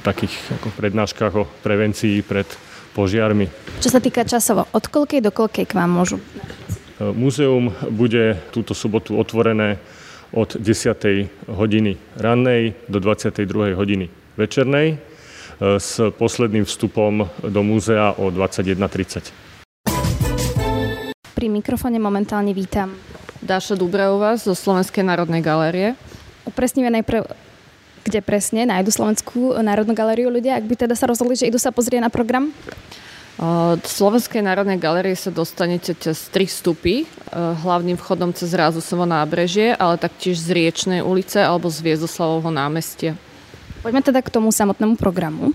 [0.01, 2.47] takých ako prednáškach o prevencii pred
[2.97, 3.45] požiarmi.
[3.85, 6.17] Čo sa týka časovo, od koľkej do koľkej k vám môžu?
[6.97, 9.77] E, múzeum bude túto sobotu otvorené
[10.33, 11.27] od 10.
[11.47, 13.75] hodiny rannej do 22.
[13.75, 14.97] hodiny večernej e,
[15.79, 19.31] s posledným vstupom do múzea o 21.30.
[21.37, 22.97] Pri mikrofóne momentálne vítam
[23.45, 25.93] Dáša Dubravová zo Slovenskej národnej galérie.
[26.49, 27.29] Upresníme najprv,
[28.03, 31.69] kde presne nájdu Slovenskú národnú galériu ľudia, ak by teda sa rozhodli, že idú sa
[31.69, 32.49] pozrieť na program?
[33.37, 37.05] Do Slovenskej národnej galerie sa dostanete cez tri vstupy.
[37.37, 43.13] Hlavným vchodom cez Rázusovo nábrežie, ale taktiež z Riečnej ulice alebo z Viezoslavovho námestia.
[43.85, 45.53] Poďme teda k tomu samotnému programu.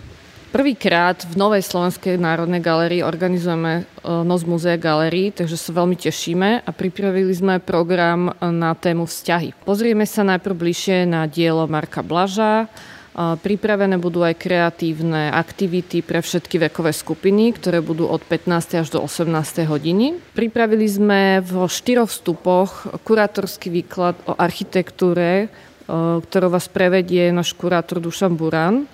[0.54, 6.70] Prvýkrát v Novej Slovenskej národnej galerii organizujeme Noc múzea galerii, takže sa veľmi tešíme a
[6.76, 9.64] pripravili sme program na tému vzťahy.
[9.64, 12.68] Pozrieme sa najprv bližšie na dielo Marka Blaža,
[13.12, 18.80] Pripravené budú aj kreatívne aktivity pre všetky vekové skupiny, ktoré budú od 15.
[18.80, 19.68] až do 18.
[19.68, 20.16] hodiny.
[20.32, 25.52] Pripravili sme vo štyroch vstupoch kurátorský výklad o architektúre,
[25.92, 28.88] ktorý vás prevedie náš kurátor Dušan Buran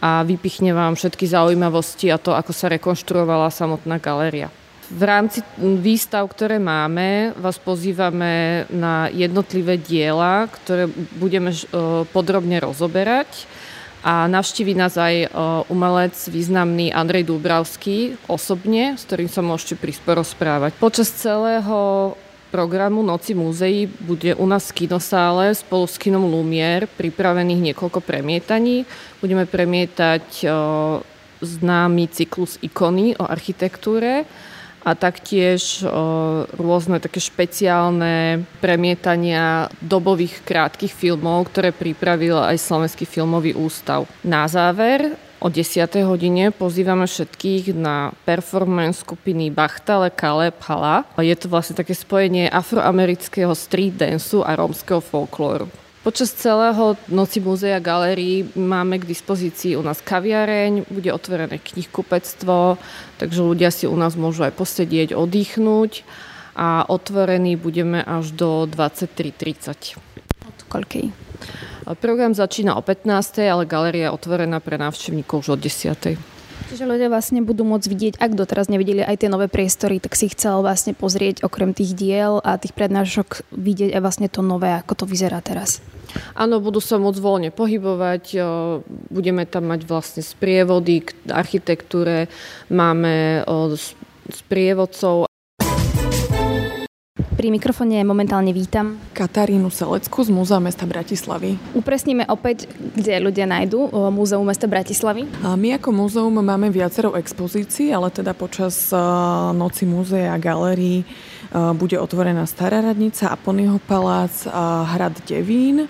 [0.00, 4.48] a vypichne vám všetky zaujímavosti a to, ako sa rekonštruovala samotná galéria.
[4.88, 10.88] V rámci výstav, ktoré máme, vás pozývame na jednotlivé diela, ktoré
[11.20, 11.52] budeme
[12.08, 13.44] podrobne rozoberať
[14.06, 15.26] A navštíví nás aj
[15.66, 20.78] umelec významný Andrej Dúbravský osobne, s ktorým sa môžete prísť porozprávať.
[20.78, 22.14] Počas celého
[22.54, 28.86] programu Noci múzeí bude u nás v kinosále spolu s kinom Lumier pripravených niekoľko premietaní.
[29.18, 30.46] Budeme premietať
[31.42, 34.30] známy cyklus ikony o architektúre
[34.82, 35.82] a taktiež
[36.56, 44.06] rôzne také špeciálne premietania dobových krátkých filmov, ktoré pripravil aj Slovenský filmový ústav.
[44.22, 45.86] Na záver o 10.
[46.02, 51.06] hodine pozývame všetkých na performance skupiny Bachtale Kale Pala.
[51.14, 55.70] Je to vlastne také spojenie afroamerického street danceu a rómskeho folklóru.
[56.08, 62.80] Počas celého Noci múzea galerii máme k dispozícii u nás kaviareň, bude otvorené knihkupectvo,
[63.20, 66.08] takže ľudia si u nás môžu aj posedieť, oddychnúť
[66.56, 70.00] a otvorený budeme až do 23.30.
[70.48, 71.12] Od koľkej?
[72.00, 73.44] Program začína o 15.
[73.44, 76.37] ale galeria je otvorená pre návštevníkov už od 10.
[76.68, 80.28] Čiže ľudia vlastne budú môcť vidieť, ak doteraz nevideli aj tie nové priestory, tak si
[80.28, 85.04] chcel vlastne pozrieť okrem tých diel a tých prednášok vidieť aj vlastne to nové, ako
[85.04, 85.80] to vyzerá teraz.
[86.36, 88.36] Áno, budú sa môcť voľne pohybovať,
[89.12, 92.32] budeme tam mať vlastne sprievody k architektúre,
[92.72, 93.44] máme
[94.28, 95.27] sprievodcov
[97.38, 101.54] pri mikrofóne momentálne vítam Katarínu Selecku z Múzea mesta Bratislavy.
[101.70, 102.66] Upresníme opäť,
[102.98, 105.30] kde ľudia nájdu Múzeum mesta Bratislavy.
[105.46, 108.90] A my ako múzeum máme viacero expozícií, ale teda počas
[109.54, 111.06] Noci múzea a galerii
[111.78, 114.34] bude otvorená Stará radnica, Aponyho palác,
[114.98, 115.86] Hrad Devín,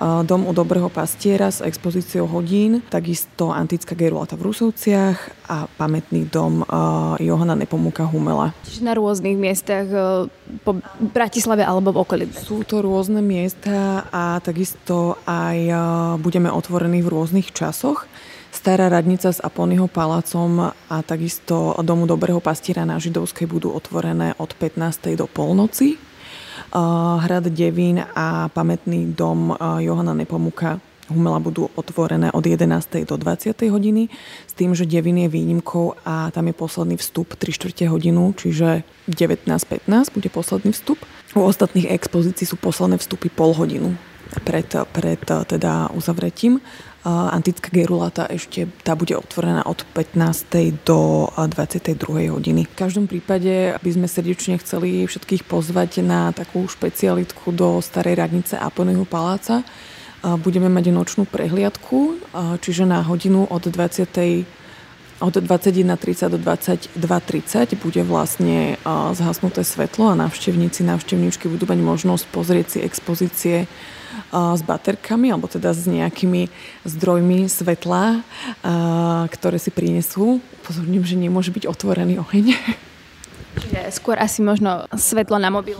[0.00, 6.64] Dom u dobrého pastiera s expozíciou hodín, takisto antická gerulata v Rusovciach a pamätný dom
[7.20, 8.56] Johana Nepomúka Humela.
[8.64, 9.84] Čiže na rôznych miestach
[10.64, 12.24] po Bratislave alebo v okolí.
[12.32, 15.68] Sú to rôzne miesta a takisto aj
[16.24, 18.08] budeme otvorení v rôznych časoch.
[18.50, 24.56] Stará radnica s Aponyho palácom a takisto Domu Dobrého pastiera na Židovskej budú otvorené od
[24.56, 25.12] 15.
[25.12, 26.00] do polnoci
[27.20, 33.02] Hrad Devín a pamätný dom Johana Nepomuka Humela budú otvorené od 11.
[33.02, 33.50] do 20.
[33.66, 34.06] hodiny,
[34.46, 38.86] s tým, že Devin je výnimkou a tam je posledný vstup 3 čtvrte hodinu, čiže
[39.10, 41.02] 19.15 bude posledný vstup.
[41.34, 43.98] U ostatných expozícií sú posledné vstupy pol hodinu
[44.46, 46.62] pred, pred teda uzavretím.
[47.00, 50.84] Antická gerulata ešte tá bude otvorená od 15.
[50.84, 51.96] do 22.
[52.28, 52.68] hodiny.
[52.68, 58.60] V každom prípade by sme srdečne chceli všetkých pozvať na takú špecialitku do Starej radnice
[58.60, 59.64] Aponyho paláca.
[60.20, 62.20] Budeme mať nočnú prehliadku,
[62.60, 64.60] čiže na hodinu od 20
[65.20, 68.80] od 21.30 do 22.30 bude vlastne
[69.16, 73.68] zhasnuté svetlo a návštevníci, návštevníčky budú mať možnosť pozrieť si expozície
[74.32, 76.50] s baterkami alebo teda s nejakými
[76.86, 78.22] zdrojmi svetla,
[79.28, 80.38] ktoré si prinesú.
[80.66, 82.54] Pozorním, že nemôže byť otvorený oheň.
[83.58, 85.76] Čiže skôr asi možno svetlo na mobil.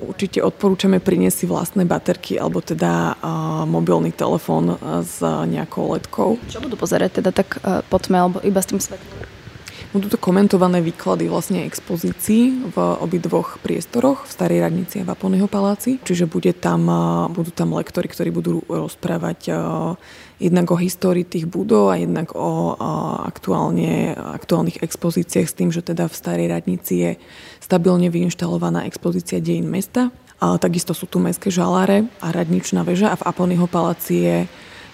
[0.00, 6.40] Určite odporúčame priniesť si vlastné baterky alebo teda uh, mobilný telefón s nejakou ledkou.
[6.48, 9.35] Čo budú pozerať teda tak uh, pod tme alebo iba s tým svetlom?
[9.96, 15.48] Budú to komentované výklady vlastne expozícií v obidvoch priestoroch, v Starej radnici a v Aponyho
[15.48, 15.96] paláci.
[16.04, 16.84] Čiže bude tam,
[17.32, 19.56] budú tam lektory, ktorí budú rozprávať
[20.36, 22.76] jednak o histórii tých budov a jednak o
[23.24, 27.10] aktuálne, aktuálnych expozíciách s tým, že teda v Starej radnici je
[27.64, 30.12] stabilne vyinštalovaná expozícia dejín mesta.
[30.44, 34.38] A takisto sú tu mestské žaláre a radničná väža a v Aponyho paláci je,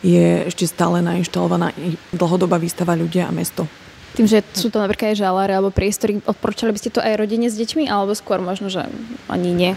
[0.07, 1.75] je ešte stále nainštalovaná
[2.15, 3.67] dlhodobá výstava ľudia a mesto.
[4.13, 7.49] Tým, že sú to napríklad aj žaláre alebo priestory, odporúčali by ste to aj rodine
[7.49, 8.85] s deťmi, alebo skôr možno, že
[9.33, 9.73] ani nie?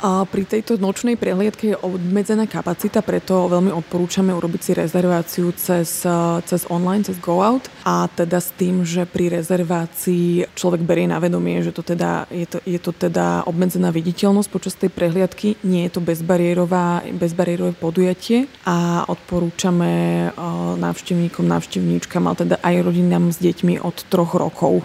[0.00, 6.08] A pri tejto nočnej prehliadke je obmedzená kapacita, preto veľmi odporúčame urobiť si rezerváciu cez,
[6.48, 11.60] cez online, cez GoOut a teda s tým, že pri rezervácii človek berie na vedomie,
[11.60, 15.92] že to teda, je, to, je to teda obmedzená viditeľnosť počas tej prehliadky, nie je
[15.92, 18.48] to bezbariérové podujatie.
[18.64, 20.32] A odporúčame
[20.80, 24.80] návštevníkom, návštevníčkam, ale teda aj rodinám s deťmi od troch rokov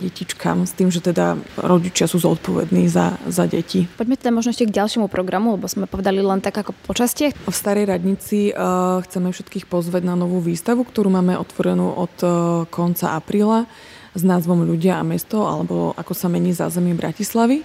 [0.00, 3.84] detičkám s tým, že teda rodičia sú zodpovední za, za deti.
[4.00, 7.36] Poďme teda možno ešte k ďalšiemu programu, lebo sme povedali len tak ako počastie.
[7.36, 12.30] V Starej radnici uh, chceme všetkých pozvať na novú výstavu, ktorú máme otvorenú od uh,
[12.72, 13.68] konca apríla
[14.16, 17.62] s názvom Ľudia a mesto, alebo ako sa mení zázemie Bratislavy.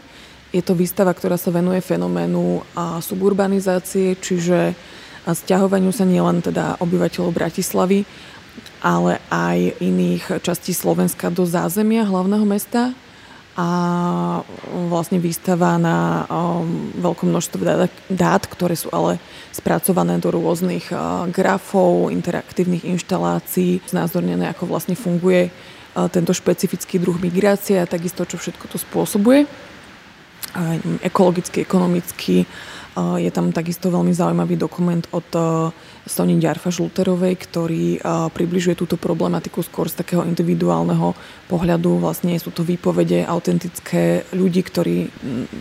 [0.53, 4.75] Je to výstava, ktorá sa venuje fenoménu uh, suburbanizácie, čiže
[5.25, 8.05] sťahovaniu sa nielen teda obyvateľov Bratislavy,
[8.83, 12.91] ale aj iných častí Slovenska do zázemia hlavného mesta
[13.55, 13.67] a
[14.91, 19.15] vlastne výstava na um, veľkom množstve dát, ktoré sú ale
[19.55, 27.15] spracované do rôznych uh, grafov, interaktívnych inštalácií, znázornené, ako vlastne funguje uh, tento špecifický druh
[27.15, 29.47] migrácie a takisto, čo všetko to spôsobuje.
[29.47, 32.43] Uh, ekologicky, ekonomicky,
[32.95, 35.39] je tam takisto veľmi zaujímavý dokument od e,
[36.05, 37.99] Sony Ďarfa Žluterovej, ktorý e,
[38.29, 41.17] približuje túto problematiku skôr z takého individuálneho
[41.49, 41.97] pohľadu.
[41.97, 45.09] Vlastne sú to výpovede autentické ľudí, ktorí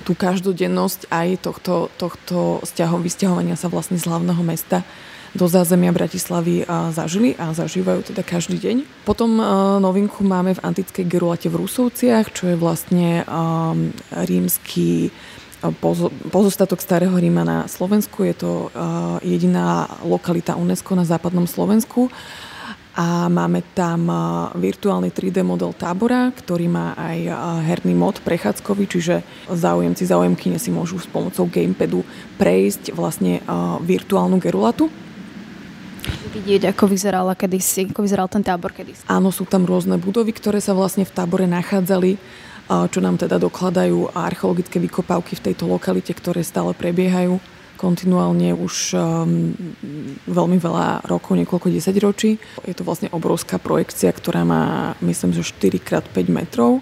[0.05, 4.85] tú každodennosť aj tohto, tohto stiahov, vysťahovania sa vlastne z hlavného mesta
[5.35, 8.77] do zázemia Bratislavy a zažili a zažívajú teda každý deň.
[9.03, 13.27] Potom uh, novinku máme v antickej Gerulate v Rusovciach, čo je vlastne
[14.15, 15.11] rímsky
[16.29, 18.27] pozostatok starého Ríma na Slovensku.
[18.27, 18.69] Je to
[19.25, 22.13] jediná lokalita UNESCO na západnom Slovensku.
[22.95, 24.07] A máme tam
[24.55, 27.27] virtuálny 3D model tábora, ktorý má aj
[27.67, 32.07] herný mod prechádzkový, čiže záujemci, záujemkyne si môžu s pomocou gamepadu
[32.39, 33.43] prejsť vlastne
[33.83, 34.87] virtuálnu gerulatu
[36.35, 39.07] vidieť, ako vyzerala kedysi, ako vyzeral ten tábor kedysi.
[39.07, 42.19] Áno, sú tam rôzne budovy, ktoré sa vlastne v tábore nachádzali
[42.69, 47.37] čo nám teda dokladajú archeologické vykopávky v tejto lokalite, ktoré stále prebiehajú
[47.75, 49.53] kontinuálne už um,
[50.31, 52.31] veľmi veľa rokov, niekoľko desaťročí.
[52.65, 56.81] Je to vlastne obrovská projekcia, ktorá má, myslím, že 4x5 metrov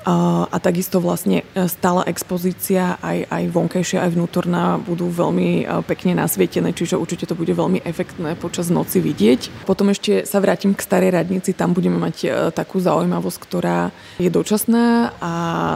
[0.00, 5.64] a, a takisto vlastne e, stála expozícia aj, aj vonkajšia, aj vnútorná budú veľmi e,
[5.84, 9.68] pekne nasvietené, čiže určite to bude veľmi efektné počas noci vidieť.
[9.68, 14.32] Potom ešte sa vrátim k starej radnici, tam budeme mať e, takú zaujímavosť, ktorá je
[14.32, 15.32] dočasná a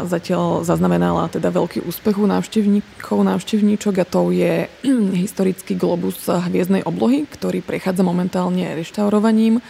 [0.08, 4.72] zatiaľ zaznamenala teda veľký úspech u návštevníkov, návštevníčok a to je
[5.28, 9.60] historický globus hviezdnej oblohy, ktorý prechádza momentálne reštaurovaním,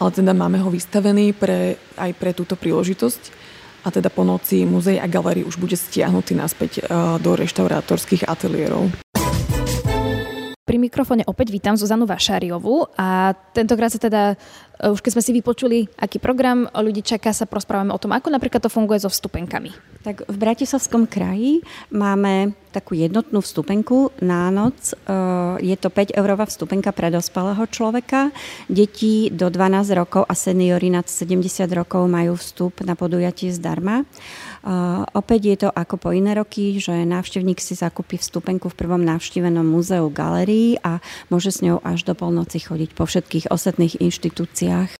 [0.00, 3.39] ale teda máme ho vystavený pre, aj pre túto príležitosť
[3.84, 6.82] a teda po noci muzej a galerii už bude stiahnutý naspäť e,
[7.18, 8.92] do reštaurátorských ateliérov.
[10.70, 14.38] Pri mikrofóne opäť vítam Zuzanu Vašáriovú a tentokrát sa teda,
[14.78, 18.30] e, už keď sme si vypočuli, aký program ľudí čaká, sa prosprávame o tom, ako
[18.30, 19.74] napríklad to funguje so vstupenkami.
[20.06, 24.94] Tak v Bratislavskom kraji máme takú jednotnú vstupenku na noc.
[24.94, 25.18] E,
[25.58, 28.30] je to 5 eurová vstupenka pre dospelého človeka.
[28.70, 34.06] Deti do 12 rokov a seniory nad 70 rokov majú vstup na podujatie zdarma.
[35.16, 39.64] Opäť je to ako po iné roky, že návštevník si zakúpi vstupenku v prvom návštevenom
[39.64, 41.00] múzeu galerii a
[41.32, 44.99] môže s ňou až do polnoci chodiť po všetkých ostatných inštitúciách